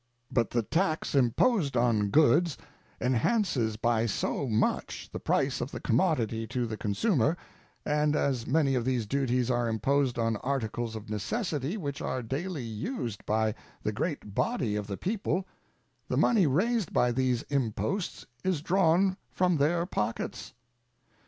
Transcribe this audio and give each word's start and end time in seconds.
But 0.31 0.49
the 0.49 0.63
tax 0.63 1.13
imposed 1.13 1.77
on 1.77 2.07
goods 2.09 2.57
enhances 2.99 3.77
by 3.77 4.07
so 4.07 4.47
much 4.47 5.11
the 5.11 5.19
price 5.19 5.61
of 5.61 5.69
the 5.69 5.79
commodity 5.79 6.47
to 6.47 6.65
the 6.65 6.75
consumer, 6.75 7.37
and 7.85 8.15
as 8.15 8.47
many 8.47 8.73
of 8.73 8.83
these 8.83 9.05
duties 9.05 9.51
are 9.51 9.69
imposed 9.69 10.17
on 10.17 10.37
articles 10.37 10.95
of 10.95 11.11
necessity 11.11 11.77
which 11.77 12.01
are 12.01 12.23
daily 12.23 12.63
used 12.65 13.23
by 13.27 13.53
the 13.83 13.91
great 13.93 14.33
body 14.33 14.75
of 14.75 14.87
the 14.87 14.97
people, 14.97 15.47
the 16.07 16.17
money 16.17 16.47
raised 16.47 16.91
by 16.91 17.11
these 17.11 17.43
imposts 17.49 18.25
is 18.43 18.63
drawn 18.63 19.17
from 19.29 19.57
their 19.57 19.85
pockets. 19.85 20.55